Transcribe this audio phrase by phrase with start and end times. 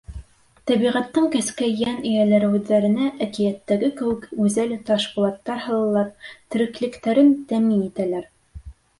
[0.69, 6.09] Тәбиғәттең кескәй йән эйәләре үҙҙәренә, әкиәттәге кеүек, гүзәл «таш пулаттар» һалалар,
[6.55, 8.27] тереклектәрен тәьмин итәләр.